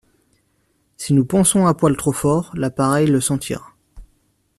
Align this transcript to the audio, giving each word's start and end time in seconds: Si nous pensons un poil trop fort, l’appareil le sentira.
Si 0.97 1.13
nous 1.13 1.25
pensons 1.25 1.67
un 1.67 1.75
poil 1.75 1.95
trop 1.95 2.11
fort, 2.11 2.49
l’appareil 2.55 3.05
le 3.05 3.21
sentira. 3.21 3.75